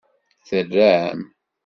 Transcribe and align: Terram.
Terram. 0.47 1.19